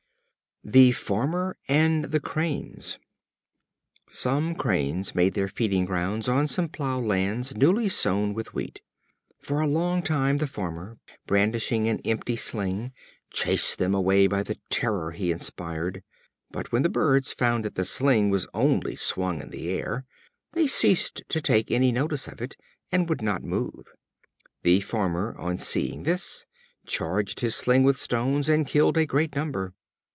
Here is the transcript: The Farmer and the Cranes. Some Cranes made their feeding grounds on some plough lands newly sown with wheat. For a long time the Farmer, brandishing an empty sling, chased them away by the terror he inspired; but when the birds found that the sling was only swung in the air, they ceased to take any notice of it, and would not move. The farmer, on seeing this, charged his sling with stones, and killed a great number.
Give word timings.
The 0.63 0.91
Farmer 0.91 1.57
and 1.67 2.05
the 2.11 2.19
Cranes. 2.19 2.99
Some 4.07 4.53
Cranes 4.53 5.15
made 5.15 5.33
their 5.33 5.47
feeding 5.47 5.85
grounds 5.85 6.29
on 6.29 6.45
some 6.45 6.69
plough 6.69 6.99
lands 6.99 7.57
newly 7.57 7.89
sown 7.89 8.35
with 8.35 8.53
wheat. 8.53 8.79
For 9.39 9.59
a 9.59 9.65
long 9.65 10.03
time 10.03 10.37
the 10.37 10.45
Farmer, 10.45 10.99
brandishing 11.25 11.87
an 11.87 11.99
empty 12.05 12.35
sling, 12.35 12.93
chased 13.33 13.79
them 13.79 13.95
away 13.95 14.27
by 14.27 14.43
the 14.43 14.59
terror 14.69 15.13
he 15.13 15.31
inspired; 15.31 16.03
but 16.51 16.71
when 16.71 16.83
the 16.83 16.89
birds 16.89 17.33
found 17.33 17.65
that 17.65 17.73
the 17.73 17.83
sling 17.83 18.29
was 18.29 18.47
only 18.53 18.95
swung 18.95 19.41
in 19.41 19.49
the 19.49 19.67
air, 19.69 20.05
they 20.53 20.67
ceased 20.67 21.23
to 21.29 21.41
take 21.41 21.71
any 21.71 21.91
notice 21.91 22.27
of 22.27 22.39
it, 22.39 22.55
and 22.91 23.09
would 23.09 23.23
not 23.23 23.43
move. 23.43 23.87
The 24.61 24.79
farmer, 24.81 25.35
on 25.39 25.57
seeing 25.57 26.03
this, 26.03 26.45
charged 26.85 27.39
his 27.39 27.55
sling 27.55 27.81
with 27.83 27.97
stones, 27.97 28.47
and 28.47 28.67
killed 28.67 28.95
a 28.95 29.07
great 29.07 29.35
number. 29.35 29.73